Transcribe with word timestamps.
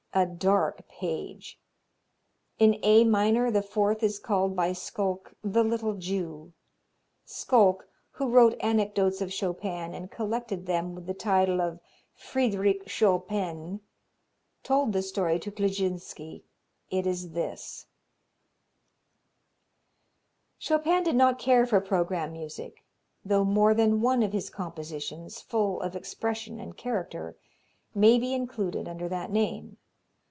A 0.13 0.25
dark 0.25 0.85
page! 0.89 1.57
In 2.59 2.77
A 2.83 3.05
minor 3.05 3.49
the 3.49 3.61
fourth 3.61 4.03
is 4.03 4.19
called 4.19 4.57
by 4.57 4.71
Szulc 4.71 5.33
the 5.41 5.63
Little 5.63 5.93
Jew. 5.93 6.51
Szulc, 7.25 7.83
who 8.19 8.27
wrote 8.27 8.57
anecdotes 8.59 9.21
of 9.21 9.31
Chopin 9.31 9.93
and 9.93 10.11
collected 10.11 10.65
them 10.65 10.95
with 10.95 11.05
the 11.05 11.13
title 11.13 11.61
of 11.61 11.79
"Fryderyk 12.13 12.87
Szopen," 12.89 13.79
told 14.63 14.91
the 14.91 15.01
story 15.01 15.39
to 15.39 15.49
Kleczynski. 15.49 16.43
It 16.89 17.07
is 17.07 17.29
this: 17.29 17.85
Chopin 20.57 21.03
did 21.03 21.15
not 21.15 21.39
care 21.39 21.65
for 21.65 21.79
programme 21.79 22.33
music, 22.33 22.83
though 23.23 23.45
more 23.45 23.73
than 23.73 24.01
one 24.01 24.23
of 24.23 24.33
his 24.33 24.49
compositions, 24.49 25.39
full 25.39 25.79
of 25.81 25.95
expression 25.95 26.59
and 26.59 26.75
character, 26.75 27.37
may 27.95 28.19
be 28.19 28.33
included 28.33 28.89
under 28.89 29.07
that 29.07 29.31
name. 29.31 29.77